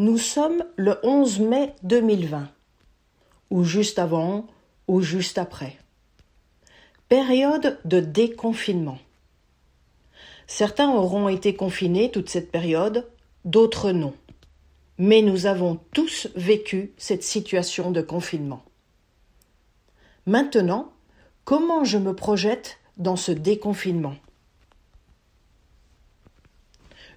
Nous 0.00 0.16
sommes 0.16 0.64
le 0.76 0.96
11 1.02 1.40
mai 1.40 1.74
2020, 1.82 2.48
ou 3.50 3.64
juste 3.64 3.98
avant, 3.98 4.46
ou 4.86 5.00
juste 5.00 5.38
après. 5.38 5.76
Période 7.08 7.80
de 7.84 7.98
déconfinement. 7.98 8.98
Certains 10.46 10.88
auront 10.92 11.28
été 11.28 11.56
confinés 11.56 12.12
toute 12.12 12.28
cette 12.28 12.52
période, 12.52 13.10
d'autres 13.44 13.90
non. 13.90 14.14
Mais 14.98 15.20
nous 15.20 15.46
avons 15.46 15.80
tous 15.92 16.28
vécu 16.36 16.92
cette 16.96 17.24
situation 17.24 17.90
de 17.90 18.00
confinement. 18.00 18.62
Maintenant, 20.26 20.92
comment 21.44 21.82
je 21.82 21.98
me 21.98 22.14
projette 22.14 22.78
dans 22.98 23.16
ce 23.16 23.32
déconfinement? 23.32 24.14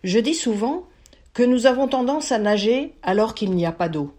Je 0.03 0.17
dis 0.17 0.33
souvent 0.33 0.87
que 1.33 1.43
nous 1.43 1.65
avons 1.65 1.87
tendance 1.87 2.31
à 2.31 2.39
nager 2.39 2.95
alors 3.01 3.33
qu'il 3.35 3.51
n'y 3.51 3.65
a 3.65 3.71
pas 3.71 3.89
d'eau. 3.89 4.13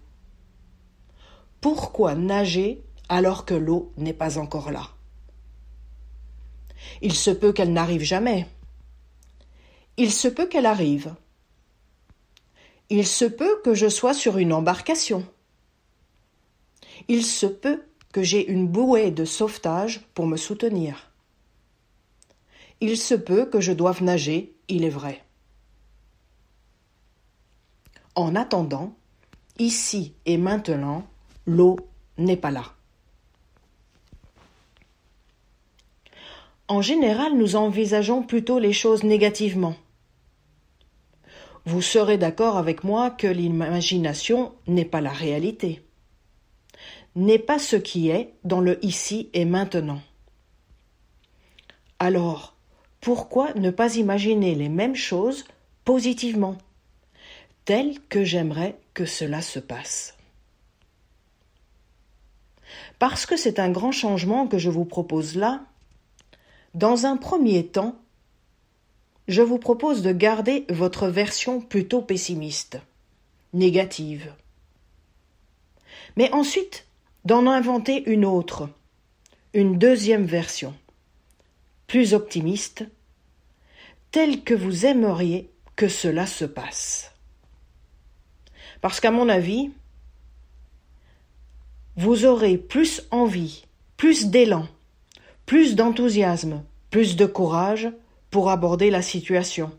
Pourquoi 1.60 2.14
nager 2.14 2.82
alors 3.08 3.44
que 3.44 3.54
l'eau 3.54 3.92
n'est 3.96 4.14
pas 4.14 4.38
encore 4.38 4.70
là? 4.70 4.88
Il 7.00 7.14
se 7.14 7.30
peut 7.30 7.52
qu'elle 7.52 7.72
n'arrive 7.72 8.02
jamais. 8.02 8.46
Il 9.96 10.10
se 10.10 10.28
peut 10.28 10.46
qu'elle 10.46 10.66
arrive. 10.66 11.14
Il 12.88 13.06
se 13.06 13.24
peut 13.24 13.60
que 13.62 13.74
je 13.74 13.88
sois 13.88 14.14
sur 14.14 14.38
une 14.38 14.52
embarcation. 14.52 15.26
Il 17.08 17.24
se 17.24 17.46
peut 17.46 17.82
que 18.12 18.22
j'ai 18.22 18.50
une 18.50 18.68
bouée 18.68 19.10
de 19.10 19.24
sauvetage 19.24 20.00
pour 20.14 20.26
me 20.26 20.36
soutenir. 20.36 21.10
Il 22.80 22.96
se 22.98 23.14
peut 23.14 23.46
que 23.46 23.60
je 23.60 23.72
doive 23.72 24.02
nager, 24.02 24.54
il 24.68 24.84
est 24.84 24.90
vrai. 24.90 25.24
En 28.14 28.34
attendant, 28.34 28.94
ici 29.58 30.14
et 30.26 30.36
maintenant, 30.36 31.06
l'eau 31.46 31.78
n'est 32.18 32.36
pas 32.36 32.50
là. 32.50 32.64
En 36.68 36.80
général, 36.80 37.36
nous 37.36 37.56
envisageons 37.56 38.22
plutôt 38.22 38.58
les 38.58 38.72
choses 38.72 39.02
négativement. 39.02 39.74
Vous 41.64 41.82
serez 41.82 42.18
d'accord 42.18 42.56
avec 42.56 42.82
moi 42.82 43.10
que 43.10 43.26
l'imagination 43.26 44.52
n'est 44.66 44.84
pas 44.84 45.00
la 45.00 45.12
réalité, 45.12 45.82
n'est 47.14 47.38
pas 47.38 47.58
ce 47.58 47.76
qui 47.76 48.08
est 48.10 48.34
dans 48.44 48.60
le 48.60 48.84
ici 48.84 49.30
et 49.32 49.44
maintenant. 49.44 50.00
Alors, 51.98 52.56
pourquoi 53.00 53.54
ne 53.54 53.70
pas 53.70 53.96
imaginer 53.96 54.54
les 54.54 54.68
mêmes 54.68 54.96
choses 54.96 55.44
positivement? 55.84 56.56
Tel 57.64 57.98
que 58.08 58.24
j'aimerais 58.24 58.76
que 58.94 59.04
cela 59.04 59.42
se 59.42 59.58
passe. 59.58 60.16
Parce 62.98 63.26
que 63.26 63.36
c'est 63.36 63.58
un 63.58 63.70
grand 63.70 63.92
changement 63.92 64.46
que 64.46 64.58
je 64.58 64.70
vous 64.70 64.84
propose 64.84 65.36
là, 65.36 65.64
dans 66.74 67.04
un 67.04 67.16
premier 67.16 67.66
temps, 67.66 67.96
je 69.28 69.42
vous 69.42 69.58
propose 69.58 70.02
de 70.02 70.12
garder 70.12 70.64
votre 70.68 71.08
version 71.08 71.60
plutôt 71.60 72.02
pessimiste, 72.02 72.78
négative. 73.52 74.32
Mais 76.16 76.32
ensuite, 76.32 76.86
d'en 77.24 77.46
inventer 77.46 78.02
une 78.10 78.24
autre, 78.24 78.68
une 79.54 79.78
deuxième 79.78 80.24
version, 80.24 80.74
plus 81.86 82.14
optimiste, 82.14 82.84
telle 84.10 84.42
que 84.42 84.54
vous 84.54 84.86
aimeriez 84.86 85.50
que 85.76 85.88
cela 85.88 86.26
se 86.26 86.44
passe. 86.44 87.11
Parce 88.82 88.98
qu'à 88.98 89.12
mon 89.12 89.28
avis, 89.28 89.70
vous 91.96 92.26
aurez 92.26 92.58
plus 92.58 93.06
envie, 93.12 93.64
plus 93.96 94.26
d'élan, 94.26 94.66
plus 95.46 95.76
d'enthousiasme, 95.76 96.64
plus 96.90 97.14
de 97.14 97.24
courage 97.24 97.88
pour 98.30 98.50
aborder 98.50 98.90
la 98.90 99.00
situation, 99.00 99.70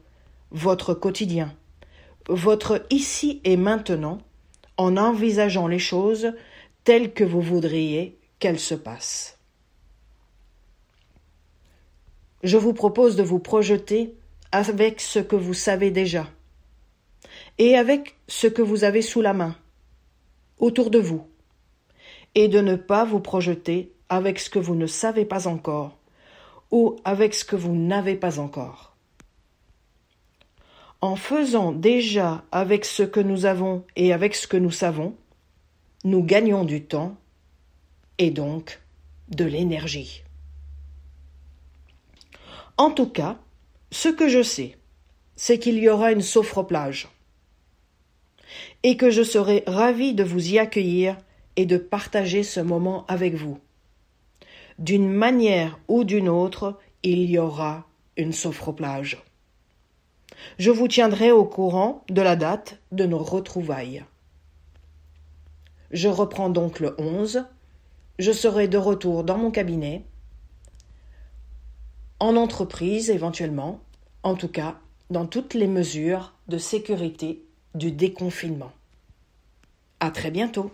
votre 0.51 0.93
quotidien, 0.93 1.53
votre 2.29 2.85
ici 2.89 3.41
et 3.43 3.57
maintenant, 3.57 4.19
en 4.77 4.95
envisageant 4.95 5.67
les 5.67 5.79
choses 5.79 6.33
telles 6.85 7.13
que 7.13 7.25
vous 7.25 7.41
voudriez 7.41 8.17
qu'elles 8.39 8.59
se 8.59 8.75
passent. 8.75 9.37
Je 12.41 12.57
vous 12.57 12.73
propose 12.73 13.17
de 13.17 13.23
vous 13.23 13.39
projeter 13.39 14.15
avec 14.53 15.01
ce 15.01 15.19
que 15.19 15.35
vous 15.35 15.53
savez 15.53 15.91
déjà 15.91 16.25
et 17.57 17.75
avec 17.75 18.15
ce 18.27 18.47
que 18.47 18.61
vous 18.61 18.83
avez 18.83 19.01
sous 19.01 19.21
la 19.21 19.33
main, 19.33 19.55
autour 20.57 20.89
de 20.89 20.99
vous, 20.99 21.27
et 22.35 22.47
de 22.47 22.59
ne 22.59 22.75
pas 22.75 23.05
vous 23.05 23.19
projeter 23.19 23.93
avec 24.09 24.39
ce 24.39 24.49
que 24.49 24.59
vous 24.59 24.75
ne 24.75 24.87
savez 24.87 25.25
pas 25.25 25.47
encore, 25.47 25.97
ou 26.71 26.95
avec 27.03 27.33
ce 27.33 27.45
que 27.45 27.55
vous 27.55 27.75
n'avez 27.75 28.15
pas 28.15 28.39
encore. 28.39 28.95
En 31.01 31.15
faisant 31.15 31.71
déjà 31.71 32.43
avec 32.51 32.85
ce 32.85 33.03
que 33.03 33.19
nous 33.19 33.45
avons 33.45 33.85
et 33.95 34.13
avec 34.13 34.35
ce 34.35 34.47
que 34.47 34.57
nous 34.57 34.71
savons, 34.71 35.15
nous 36.05 36.23
gagnons 36.23 36.63
du 36.63 36.83
temps 36.83 37.17
et 38.17 38.31
donc 38.31 38.81
de 39.29 39.45
l'énergie. 39.45 40.23
En 42.77 42.89
tout 42.89 43.09
cas, 43.09 43.37
ce 43.91 44.09
que 44.09 44.27
je 44.27 44.41
sais, 44.41 44.77
c'est 45.35 45.59
qu'il 45.59 45.77
y 45.77 45.89
aura 45.89 46.11
une 46.11 46.21
sophroplage 46.21 47.09
et 48.83 48.97
que 48.97 49.09
je 49.09 49.23
serai 49.23 49.63
ravi 49.67 50.13
de 50.13 50.23
vous 50.23 50.53
y 50.53 50.59
accueillir 50.59 51.17
et 51.55 51.65
de 51.65 51.77
partager 51.77 52.43
ce 52.43 52.59
moment 52.59 53.05
avec 53.07 53.35
vous. 53.35 53.59
D'une 54.79 55.09
manière 55.09 55.79
ou 55.87 56.03
d'une 56.03 56.29
autre, 56.29 56.79
il 57.03 57.29
y 57.29 57.37
aura 57.37 57.85
une 58.17 58.33
sophroplage. 58.33 59.23
Je 60.57 60.71
vous 60.71 60.87
tiendrai 60.87 61.31
au 61.31 61.45
courant 61.45 62.03
de 62.09 62.21
la 62.21 62.35
date 62.35 62.79
de 62.91 63.05
nos 63.05 63.23
retrouvailles. 63.23 64.03
Je 65.91 66.09
reprends 66.09 66.49
donc 66.49 66.79
le 66.79 66.95
11. 66.97 67.45
Je 68.19 68.31
serai 68.31 68.67
de 68.67 68.77
retour 68.77 69.23
dans 69.23 69.37
mon 69.37 69.51
cabinet, 69.51 70.05
en 72.19 72.35
entreprise 72.35 73.09
éventuellement, 73.09 73.81
en 74.23 74.35
tout 74.35 74.47
cas 74.47 74.79
dans 75.09 75.25
toutes 75.25 75.53
les 75.53 75.67
mesures 75.67 76.33
de 76.47 76.57
sécurité 76.57 77.43
du 77.75 77.91
déconfinement. 77.91 78.71
À 79.99 80.11
très 80.11 80.31
bientôt. 80.31 80.73